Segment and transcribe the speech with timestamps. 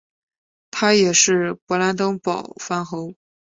[0.71, 3.13] 他也是勃兰登堡藩侯。